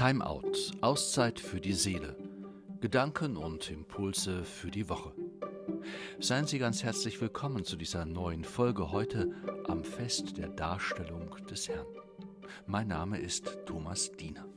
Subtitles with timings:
[0.00, 2.16] Timeout, Auszeit für die Seele.
[2.80, 5.14] Gedanken und Impulse für die Woche.
[6.18, 9.30] Seien Sie ganz herzlich willkommen zu dieser neuen Folge heute
[9.68, 11.86] am Fest der Darstellung des Herrn.
[12.64, 14.48] Mein Name ist Thomas Diener.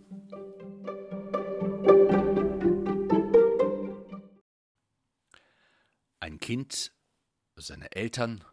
[6.21, 6.93] Ein Kind,
[7.57, 8.45] seine Eltern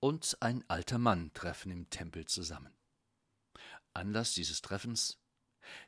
[0.00, 2.76] und ein alter Mann treffen im Tempel zusammen.
[3.94, 5.18] Anlass dieses Treffens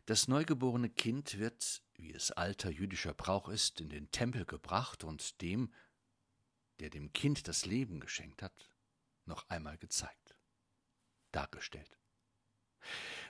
[0.06, 5.40] das neugeborene Kind wird, wie es alter jüdischer Brauch ist, in den Tempel gebracht und
[5.40, 5.72] dem,
[6.80, 8.70] der dem Kind das Leben geschenkt hat,
[9.24, 10.36] noch einmal gezeigt,
[11.30, 11.98] dargestellt.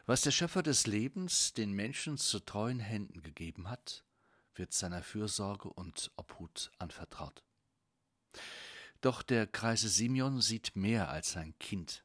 [0.07, 4.05] Was der Schöpfer des Lebens den Menschen zu treuen Händen gegeben hat,
[4.55, 7.45] wird seiner Fürsorge und Obhut anvertraut.
[9.01, 12.05] Doch der Kreise Simeon sieht mehr als ein Kind.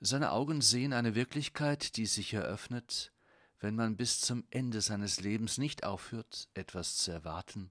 [0.00, 3.12] Seine Augen sehen eine Wirklichkeit, die sich eröffnet,
[3.60, 7.70] wenn man bis zum Ende seines Lebens nicht aufhört, etwas zu erwarten,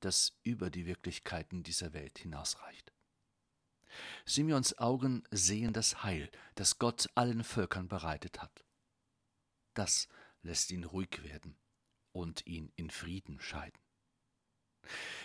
[0.00, 2.92] das über die Wirklichkeiten dieser Welt hinausreicht.
[4.24, 8.64] Simeons Augen sehen das Heil, das Gott allen Völkern bereitet hat.
[9.74, 10.08] Das
[10.42, 11.56] lässt ihn ruhig werden
[12.12, 13.80] und ihn in Frieden scheiden.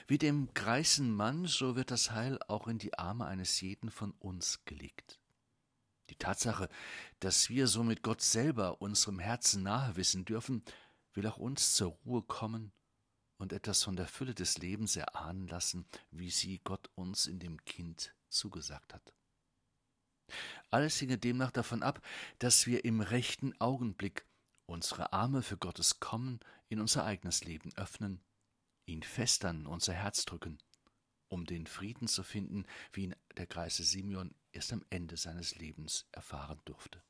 [0.08, 4.12] Wie dem greisen Mann, so wird das Heil auch in die Arme eines jeden von
[4.20, 5.20] uns gelegt.
[6.10, 6.70] Die Tatsache,
[7.20, 10.64] dass wir somit Gott selber unserem Herzen nahe wissen dürfen,
[11.14, 12.72] will auch uns zur Ruhe kommen
[13.38, 17.64] und etwas von der Fülle des Lebens erahnen lassen, wie sie Gott uns in dem
[17.66, 19.14] Kind zugesagt hat.
[20.72, 22.02] Alles hinge demnach davon ab,
[22.40, 24.26] dass wir im rechten Augenblick
[24.66, 28.24] unsere Arme für Gottes Kommen in unser eigenes Leben öffnen,
[28.86, 30.58] ihn fest an unser Herz drücken,
[31.28, 36.06] um den Frieden zu finden, wie ihn der Greise Simeon erst am Ende seines Lebens
[36.12, 37.02] erfahren durfte.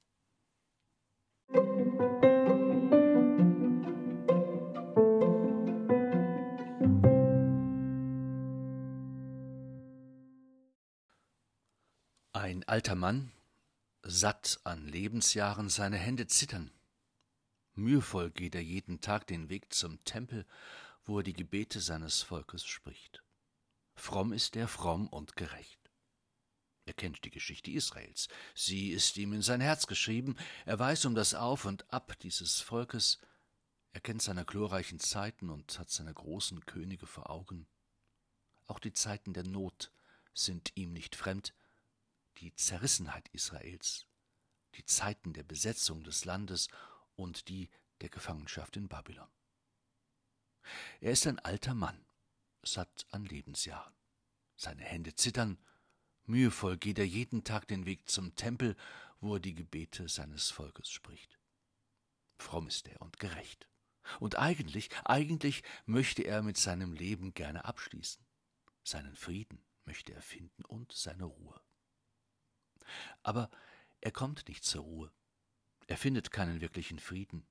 [12.34, 13.32] Ein alter Mann,
[14.04, 16.72] satt an Lebensjahren, seine Hände zittern.
[17.76, 20.46] Mühevoll geht er jeden Tag den Weg zum Tempel,
[21.06, 23.24] wo er die Gebete seines Volkes spricht.
[23.96, 25.83] Fromm ist er, fromm und gerecht.
[26.86, 28.28] Er kennt die Geschichte Israels.
[28.56, 30.36] Sie ist ihm in sein Herz geschrieben.
[30.66, 33.20] Er weiß um das Auf und Ab dieses Volkes.
[33.94, 37.68] Er kennt seine glorreichen Zeiten und hat seine großen Könige vor Augen.
[38.68, 39.92] Auch die Zeiten der Not
[40.34, 41.54] sind ihm nicht fremd.
[42.40, 44.08] Die Zerrissenheit Israels,
[44.76, 46.68] die Zeiten der Besetzung des Landes
[47.16, 47.70] und die
[48.02, 49.28] der Gefangenschaft in Babylon.
[51.00, 52.06] Er ist ein alter Mann,
[52.64, 53.94] satt an Lebensjahren.
[54.56, 55.58] Seine Hände zittern,
[56.26, 58.76] Mühevoll geht er jeden Tag den Weg zum Tempel,
[59.20, 61.38] wo er die Gebete seines Volkes spricht.
[62.38, 63.68] Fromm ist er und gerecht.
[64.20, 68.26] Und eigentlich, eigentlich möchte er mit seinem Leben gerne abschließen.
[68.84, 71.62] Seinen Frieden möchte er finden und seine Ruhe.
[73.22, 73.50] Aber
[74.02, 75.12] er kommt nicht zur Ruhe.
[75.88, 77.46] Er findet keinen wirklichen Frieden.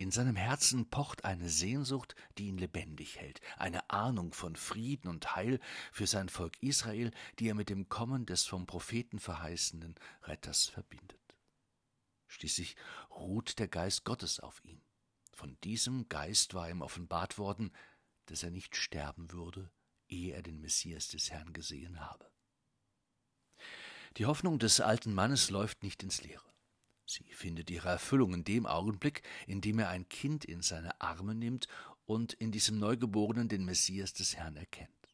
[0.00, 5.36] In seinem Herzen pocht eine Sehnsucht, die ihn lebendig hält, eine Ahnung von Frieden und
[5.36, 5.60] Heil
[5.92, 11.20] für sein Volk Israel, die er mit dem Kommen des vom Propheten verheißenen Retters verbindet.
[12.28, 12.76] Schließlich
[13.10, 14.80] ruht der Geist Gottes auf ihm.
[15.34, 17.70] Von diesem Geist war ihm offenbart worden,
[18.24, 19.70] dass er nicht sterben würde,
[20.08, 22.32] ehe er den Messias des Herrn gesehen habe.
[24.16, 26.49] Die Hoffnung des alten Mannes läuft nicht ins Leere.
[27.10, 31.34] Sie findet ihre Erfüllung in dem Augenblick, in dem er ein Kind in seine Arme
[31.34, 31.66] nimmt
[32.04, 35.08] und in diesem Neugeborenen den Messias des Herrn erkennt.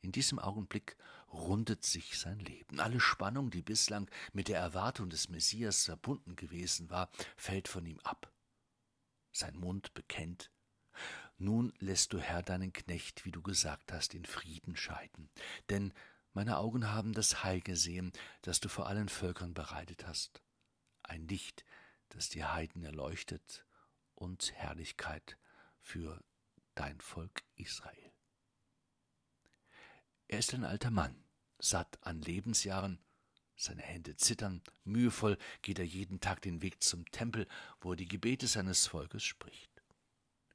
[0.00, 0.96] In diesem Augenblick
[1.30, 2.80] rundet sich sein Leben.
[2.80, 8.00] Alle Spannung, die bislang mit der Erwartung des Messias verbunden gewesen war, fällt von ihm
[8.00, 8.32] ab.
[9.32, 10.50] Sein Mund bekennt,
[11.36, 15.28] nun lässt du Herr deinen Knecht, wie du gesagt hast, in Frieden scheiden,
[15.68, 15.92] denn
[16.32, 20.40] meine Augen haben das Heil gesehen, das du vor allen Völkern bereitet hast
[21.10, 21.64] ein Licht,
[22.10, 23.66] das die Heiden erleuchtet
[24.14, 25.36] und Herrlichkeit
[25.80, 26.22] für
[26.74, 28.12] dein Volk Israel.
[30.28, 31.24] Er ist ein alter Mann,
[31.58, 33.00] satt an Lebensjahren,
[33.56, 37.46] seine Hände zittern, mühevoll geht er jeden Tag den Weg zum Tempel,
[37.80, 39.82] wo er die Gebete seines Volkes spricht.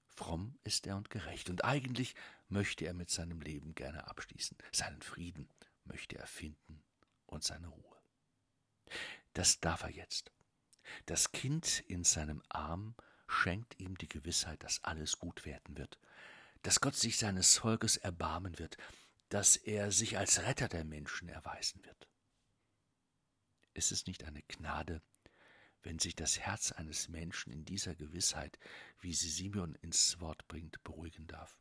[0.08, 2.16] Fromm ist er und gerecht, und eigentlich
[2.48, 5.50] möchte er mit seinem Leben gerne abschließen, seinen Frieden
[5.84, 6.84] möchte er finden
[7.26, 8.02] und seine Ruhe.
[9.34, 10.32] Das darf er jetzt.
[11.06, 12.96] Das Kind in seinem Arm
[13.28, 15.98] schenkt ihm die Gewissheit, dass alles gut werden wird,
[16.62, 18.78] dass Gott sich seines Volkes erbarmen wird,
[19.30, 22.08] dass er sich als Retter der Menschen erweisen wird.
[23.74, 25.02] Ist es nicht eine Gnade,
[25.86, 28.58] wenn sich das Herz eines Menschen in dieser Gewissheit,
[29.00, 31.60] wie sie Simeon ins Wort bringt, beruhigen darf.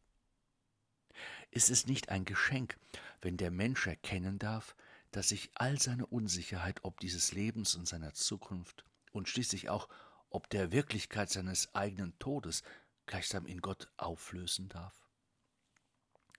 [1.51, 2.77] Ist es nicht ein Geschenk,
[3.21, 4.75] wenn der Mensch erkennen darf,
[5.11, 9.89] dass sich all seine Unsicherheit ob dieses Lebens und seiner Zukunft und schließlich auch
[10.29, 12.63] ob der Wirklichkeit seines eigenen Todes
[13.07, 15.09] gleichsam in Gott auflösen darf?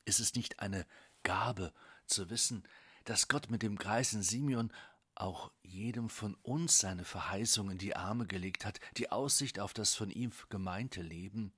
[0.04, 0.86] Ist es nicht eine
[1.24, 1.74] Gabe
[2.06, 2.64] zu wissen,
[3.06, 4.72] dass Gott mit dem Greisen Simeon
[5.16, 9.96] auch jedem von uns seine Verheißung in die Arme gelegt hat, die Aussicht auf das
[9.96, 11.54] von ihm gemeinte Leben,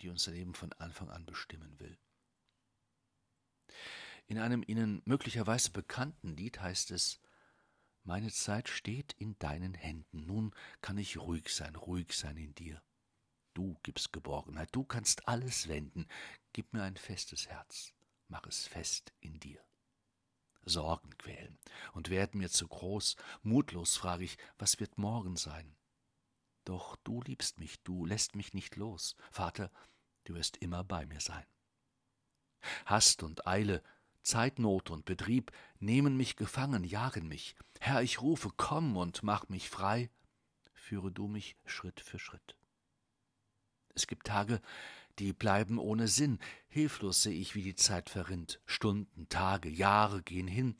[0.00, 1.96] die unser Leben von Anfang an bestimmen will.
[4.26, 7.20] In einem Ihnen möglicherweise bekannten Lied heißt es
[8.04, 12.82] Meine Zeit steht in deinen Händen, nun kann ich ruhig sein, ruhig sein in dir.
[13.54, 16.08] Du gibst Geborgenheit, du kannst alles wenden,
[16.52, 17.92] gib mir ein festes Herz,
[18.28, 19.62] mach es fest in dir.
[20.64, 21.58] Sorgen quälen
[21.92, 23.16] und werden mir zu groß.
[23.42, 25.76] Mutlos frage ich, was wird morgen sein?
[26.64, 29.16] Doch du liebst mich, du lässt mich nicht los.
[29.30, 29.70] Vater,
[30.24, 31.46] du wirst immer bei mir sein.
[32.86, 33.82] Hast und Eile,
[34.22, 35.50] Zeitnot und Betrieb
[35.80, 37.56] nehmen mich gefangen, jagen mich.
[37.84, 40.08] Herr, ich rufe, komm und mach mich frei.
[40.72, 42.56] Führe du mich Schritt für Schritt.
[43.96, 44.62] Es gibt Tage,
[45.18, 46.38] die bleiben ohne Sinn.
[46.68, 48.60] Hilflos sehe ich, wie die Zeit verrinnt.
[48.66, 50.76] Stunden, Tage, Jahre gehen hin,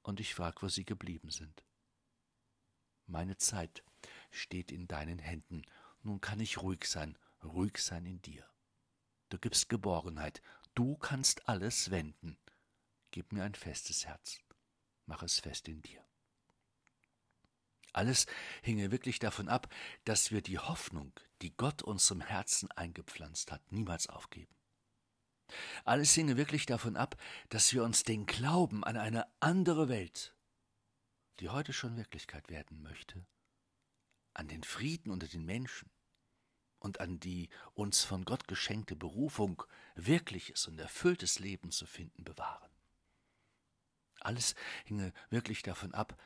[0.00, 1.62] und ich frag, wo sie geblieben sind.
[3.04, 3.84] Meine Zeit
[4.30, 5.66] steht in deinen Händen.
[6.02, 8.48] Nun kann ich ruhig sein, ruhig sein in dir.
[9.28, 10.40] Du gibst Geborgenheit,
[10.74, 12.38] du kannst alles wenden.
[13.10, 14.40] Gib mir ein festes Herz,
[15.04, 16.02] mach es fest in dir.
[17.92, 18.26] Alles
[18.62, 19.68] hinge wirklich davon ab,
[20.04, 21.12] dass wir die Hoffnung,
[21.42, 24.54] die Gott unserem Herzen eingepflanzt hat, niemals aufgeben.
[25.84, 27.16] Alles hinge wirklich davon ab,
[27.50, 30.34] dass wir uns den Glauben an eine andere Welt,
[31.40, 33.26] die heute schon Wirklichkeit werden möchte,
[34.32, 35.90] an den Frieden unter den Menschen
[36.78, 39.62] und an die uns von Gott geschenkte Berufung,
[39.94, 42.70] wirkliches und erfülltes Leben zu finden, bewahren.
[44.20, 44.54] Alles
[44.84, 46.16] hinge wirklich davon ab,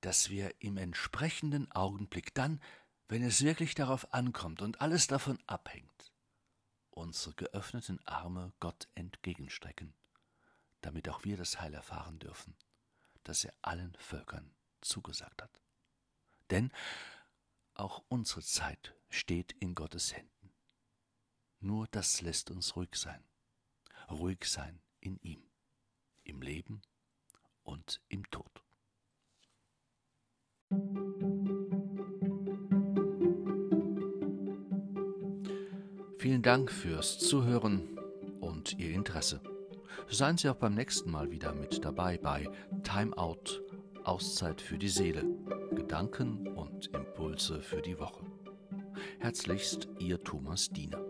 [0.00, 2.60] dass wir im entsprechenden Augenblick dann,
[3.08, 6.12] wenn es wirklich darauf ankommt und alles davon abhängt,
[6.90, 9.94] unsere geöffneten Arme Gott entgegenstrecken,
[10.80, 12.56] damit auch wir das Heil erfahren dürfen,
[13.24, 15.60] das er allen Völkern zugesagt hat.
[16.50, 16.72] Denn
[17.74, 20.52] auch unsere Zeit steht in Gottes Händen.
[21.60, 23.24] Nur das lässt uns ruhig sein,
[24.10, 25.42] ruhig sein in ihm,
[26.24, 26.82] im Leben
[27.62, 28.65] und im Tod.
[36.18, 38.00] Vielen Dank fürs Zuhören
[38.40, 39.40] und Ihr Interesse.
[40.08, 42.48] Seien Sie auch beim nächsten Mal wieder mit dabei bei
[42.82, 43.62] Time Out,
[44.02, 45.24] Auszeit für die Seele,
[45.74, 48.24] Gedanken und Impulse für die Woche.
[49.20, 51.00] Herzlichst Ihr Thomas Diener.